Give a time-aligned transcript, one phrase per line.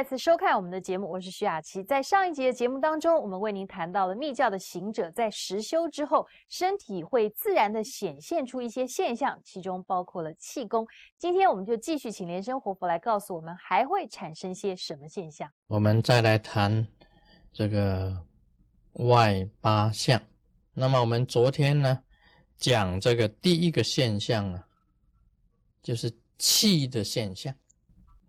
[0.00, 1.84] 再次收看我们的节目，我是徐雅琪。
[1.84, 10.88] 在上一集的节目当中，我们为您谈到了密教的行者在实修之后，身体会自然的显现出一些现象，其中包括了气功。
[11.18, 15.46] 今天我们就继续请莲生活佛来告诉我们，还会产生些什么现象。
[15.66, 16.88] 我们再来谈
[17.52, 18.16] 这个
[18.94, 20.18] 外八相。
[20.72, 22.02] 那么我们昨天呢
[22.56, 24.66] 讲这个第一个现象啊，
[25.82, 27.54] 就是气的现象。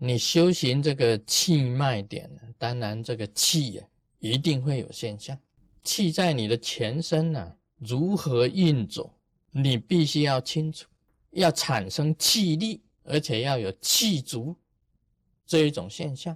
[0.04, 3.84] 你修行这个气脉点呢，当然这个气呀
[4.18, 5.38] 一定会有现象。
[5.84, 9.14] 气在你的全身呢如何运作，
[9.52, 10.88] 你必须要清楚，
[11.30, 14.56] 要产生气力，而且要有气足
[15.46, 16.36] 这一种现象。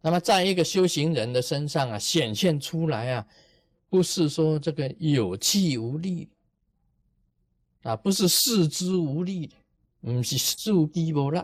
[0.00, 3.26] 那么在一个修行人的身上啊显现出来啊，
[3.90, 6.30] 不是说这个有气无力
[7.82, 9.54] 啊，不是四肢无力的，
[10.00, 11.42] 不是手臂无力。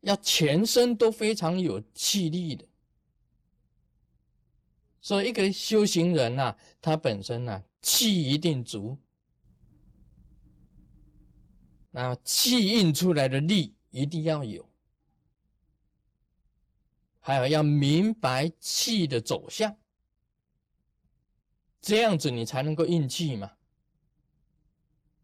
[0.00, 2.66] 要全身都非常有气力的，
[5.00, 8.96] 所以一个修行人呐，他本身呐气一定足，
[11.90, 14.66] 那气运出来的力一定要有，
[17.18, 19.76] 还有要明白气的走向，
[21.82, 23.52] 这样子你才能够运气嘛，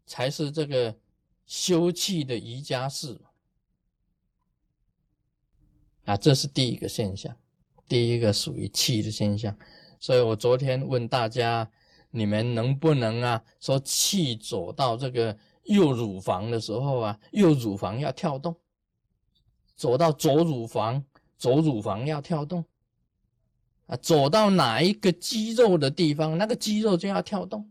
[0.05, 0.99] 才是这个
[1.47, 3.19] 修气的瑜伽士。
[6.07, 7.35] 啊，这是第一个现象，
[7.85, 9.53] 第一个属于气的现象。
[9.99, 11.69] 所以我昨天问大家，
[12.11, 18.53] 你们能不能啊，说气走到这个右乳房的时候啊，右乳房要跳动；
[19.75, 21.03] 走到左乳房，
[21.37, 22.63] 左乳房要跳动。
[23.87, 27.69] 啊，走到哪一个肌肉的地方，那个肌肉就要跳动。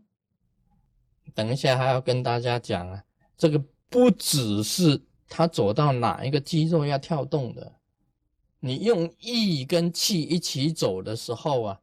[1.33, 3.03] 等一下还要跟大家讲啊，
[3.35, 3.57] 这个
[3.89, 7.73] 不只是他走到哪一个肌肉要跳动的。
[8.59, 11.81] 你用意跟气一起走的时候啊，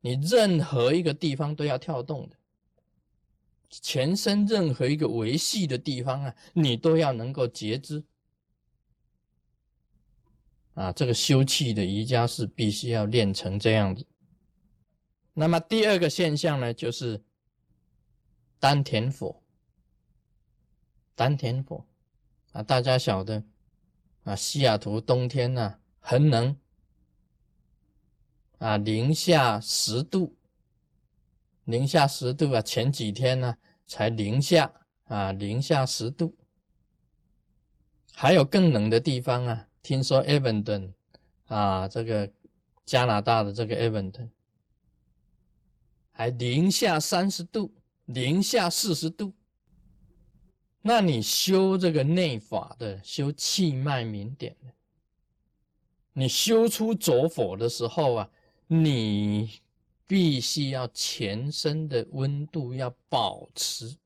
[0.00, 2.36] 你任何一个地方都要跳动的，
[3.68, 8.02] 全身任何一个维系的地方啊，你都要能够截肢。
[10.74, 14.06] 啊，这个修气的瑜伽是必须要练成这样子。
[15.34, 17.22] 那么第二个现象呢，就是
[18.58, 19.42] 丹田火。
[21.14, 21.86] 丹田火
[22.52, 23.44] 啊，大家晓得
[24.24, 25.79] 啊，西雅图冬天呢。
[26.00, 26.56] 很冷
[28.58, 30.36] 啊，零下十度，
[31.64, 32.60] 零下十度啊！
[32.60, 33.56] 前几天呢
[33.86, 34.72] 才零下
[35.04, 36.36] 啊，零下十度。
[38.12, 40.94] 还有更冷的地方啊，听说 e v a n t o n
[41.46, 42.30] 啊，这个
[42.84, 44.30] 加拿大的这个 e v a n t o n
[46.12, 47.72] 还零下三十度，
[48.04, 49.32] 零下四十度。
[50.82, 54.74] 那你修这个内法的，修气脉明点的。
[56.12, 58.30] 你修出左火的时候啊，
[58.66, 59.60] 你
[60.06, 63.96] 必须要全身的温度要保持，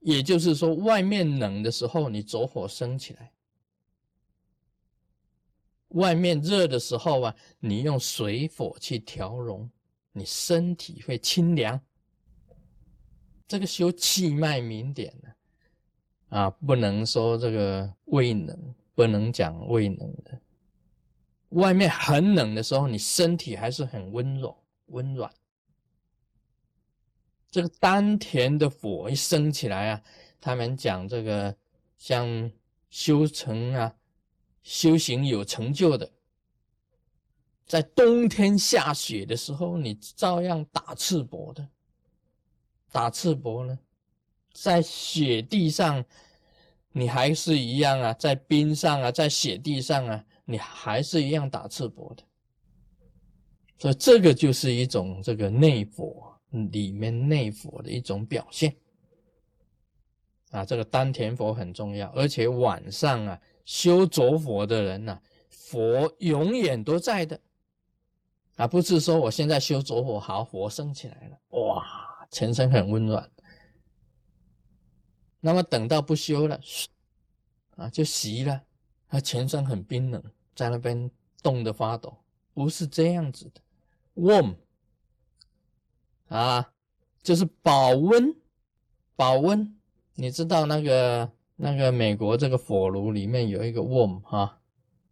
[0.00, 3.30] 也就是说，外面冷的时候，你左火升起来；
[5.90, 9.70] 外面热的时候啊，你用水火去调融，
[10.12, 11.80] 你身体会清凉。
[13.46, 15.30] 这个修气脉明点呢，
[16.28, 18.74] 啊，不能说这个微冷。
[18.98, 20.40] 不能讲未冷的，
[21.50, 25.32] 外面很冷的时候，你身体还是很温柔、温软。
[27.48, 30.02] 这个丹田的火一升起来啊，
[30.40, 31.56] 他们讲这个
[31.96, 32.50] 像
[32.90, 33.94] 修成啊、
[34.64, 36.10] 修行有成就的，
[37.66, 41.68] 在冬天下雪的时候，你照样打赤膊的，
[42.90, 43.78] 打赤膊呢，
[44.52, 46.04] 在雪地上。
[46.92, 52.22] 你还是一样啊，在冰上啊，在雪地上啊，你还是一样打赤膊的。
[53.78, 56.34] 所以这个就是一种这个内火
[56.72, 58.74] 里面内火的一种表现
[60.50, 60.64] 啊。
[60.64, 67.38] 这个丹田佛很重要，而且晚上啊修着火的人呐，佛永远都在的
[68.56, 71.86] 啊，不是说我现在修着火好，佛升起来了，哇，
[72.32, 73.30] 全身很温暖。
[75.40, 76.60] 那么等到不修了，
[77.76, 78.62] 啊，就熄了，
[79.08, 80.22] 他全身很冰冷，
[80.54, 81.10] 在那边
[81.42, 82.16] 冻得发抖，
[82.52, 83.60] 不是这样子的
[84.16, 84.56] ，warm，
[86.28, 86.72] 啊，
[87.22, 88.34] 就是保温，
[89.14, 89.76] 保温。
[90.14, 94.60] 你知道那个那个美国这个火炉里面有一个 warm 哈，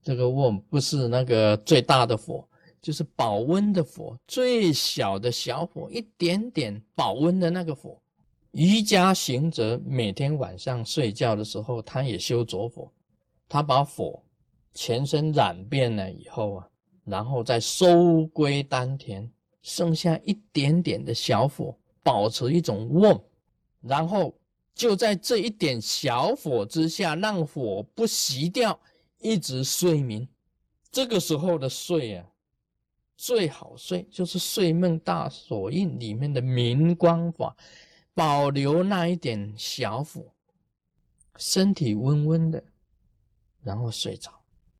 [0.03, 2.49] 这个 warm 不是那个最大的火，
[2.83, 8.03] 就是保温的火，最小的小火，一点点保温的那个火。
[8.57, 12.91] 瑜伽行者每天晚上睡觉的时候，他也修着火，
[13.51, 14.23] 他把火
[14.73, 16.69] 全身染遍了以后啊，
[17.05, 19.31] 然后再收归丹田，
[19.61, 23.21] 剩下一点点的小火，保持一种瓮，
[23.83, 24.35] 然后
[24.75, 28.81] 就在这一点小火之下，让火不熄掉，
[29.19, 30.27] 一直睡眠。
[30.91, 32.27] 这个时候的睡啊，
[33.19, 37.55] 最好睡就是睡梦大锁印里面的明光法，
[38.17, 40.33] 保留那一点小火，
[41.37, 42.65] 身体温温的。
[43.63, 44.31] 然后睡着，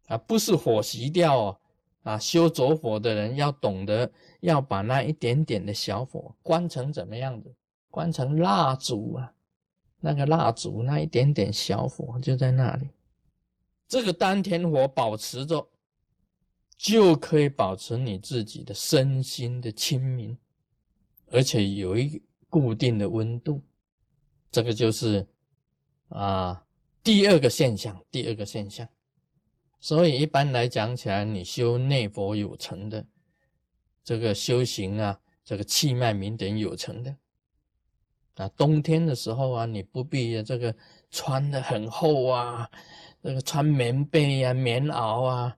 [0.07, 1.61] 啊，不是火熄掉哦，
[2.05, 4.11] 啊，修着火的人要懂得
[4.41, 7.53] 要把那一点点的小火关成怎么样子？
[7.91, 9.35] 关成蜡烛啊，
[9.99, 12.89] 那个蜡烛那一点点小火就在那里，
[13.89, 15.69] 这个丹田火保持着，
[16.77, 20.39] 就可以保持你自己的身心的清明，
[21.33, 23.63] 而且有一固定的温度，
[24.51, 25.27] 这个就是
[26.09, 26.63] 啊。
[27.03, 28.89] 第二个现象，第二个现象，
[29.79, 33.07] 所以一般来讲起来，你修内佛有成的
[34.03, 37.17] 这个修行啊，这个气脉明点有成的
[38.35, 40.75] 啊，冬天的时候啊，你不必这个
[41.13, 42.69] 穿的很厚啊，
[43.23, 45.57] 这个穿棉被呀、棉袄啊，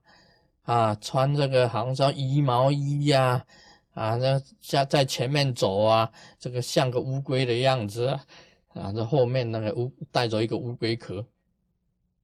[0.61, 3.45] 啊，穿这个好像衣毛衣呀，啊，
[3.93, 8.25] 啊那像在前面走啊，这个像个乌龟的样子啊，
[8.73, 11.25] 啊这后面那个乌带着一个乌龟壳。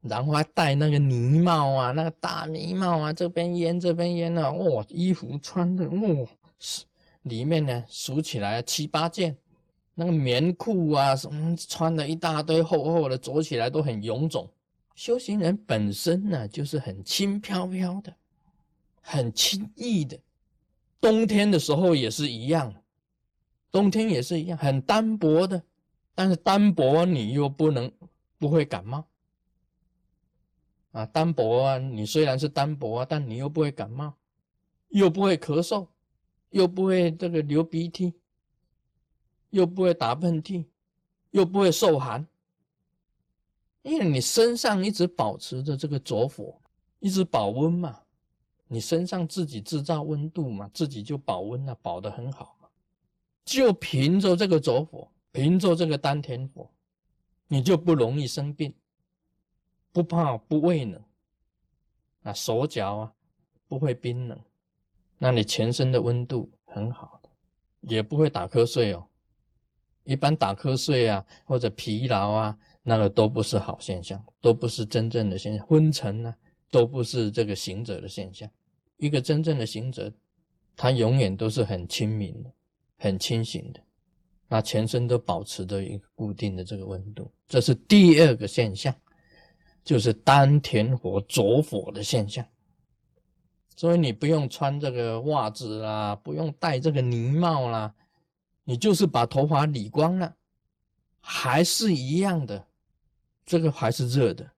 [0.08, 6.30] 然后还戴那个呢帽啊，那个大呢帽啊，这边烟这边烟啊，哇，衣服穿的哇，
[7.24, 9.36] 里面呢数起来七八件，
[9.96, 14.48] 那个棉裤啊什么穿的一大堆厚厚的，走起来都很臃肿。
[14.94, 18.14] 修行人本身呢就是很轻飘飘的，
[19.02, 20.16] 很轻易的，
[21.06, 22.74] 冬天的时候也是一样，
[23.70, 25.62] 冬天也是一样，很单薄的，
[26.16, 27.92] 但是单薄你又不能
[28.40, 29.06] 不会感冒。
[30.94, 31.78] 啊，单薄啊！
[31.78, 34.16] 你虽然是单薄啊，但你又不会感冒，
[34.88, 35.86] 又不会咳嗽，
[36.50, 38.12] 又不会这个流鼻涕，
[39.52, 40.66] 又不会打喷嚏，
[41.30, 42.26] 又不会受寒，
[43.84, 46.60] 因为你身上一直保持着这个着火，
[46.98, 48.02] 一直保温嘛，
[48.68, 52.68] 你身上自己制造温度嘛，自己就保温了，保得很好嘛，
[53.46, 56.70] 就凭着这个着火，凭着这个丹田火，
[57.48, 58.74] 你就不容易生病。
[59.92, 61.02] 不怕不畏冷，
[62.24, 63.14] 啊手脚啊
[63.68, 64.38] 不会冰冷，
[65.18, 67.30] 那你全身的温度很好的，
[67.82, 69.08] 也不会打瞌睡哦。
[70.04, 75.66] 一般打瞌睡啊或者疲劳啊，那个都不是好现象，都不是真正的现象。
[75.66, 76.36] 昏沉呢，
[76.76, 78.50] 都不是这个行者的现象。
[78.98, 80.12] 一个真正的行者，
[80.76, 82.52] 他永远都是很清明的，
[82.98, 83.80] 很清醒的，
[84.50, 88.94] 那全身都保持着一个固定的这个温度，这是第二个现象。
[89.86, 92.44] 就是丹田火着火的现象，
[93.76, 97.94] 所以你不用穿这个袜子啦，不用戴这个呢帽啦，
[98.64, 100.36] 你就是把头发理光了，
[101.20, 102.66] 还是一样的，
[103.46, 104.52] 这个还是热的，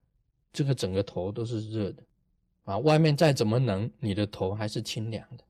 [0.54, 2.02] 这个整个头都是热的，
[2.68, 5.44] 啊，外面再怎么冷，你的头还是清凉的，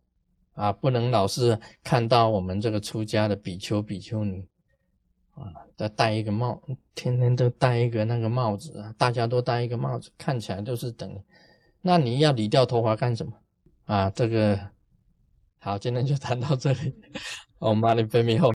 [0.53, 4.47] 啊，不能老是看到我们这个出家的比丘比丘尼。
[5.33, 6.59] 啊，再戴一个帽，
[6.95, 8.91] 天天都戴一个那个帽子啊！
[8.97, 11.24] 大家都戴一个帽子，看起来都是等。
[11.81, 13.33] 那你要理掉头发干什么？
[13.86, 14.59] 啊，这个
[15.59, 16.95] 好，今天就谈到这里。
[17.59, 18.51] 我们马里分米后。